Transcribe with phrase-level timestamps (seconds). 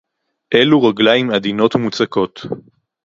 [0.55, 2.39] אֵילוּ רַגְלַיִם עֲדִינוֹת וּמוּצָקוֹת!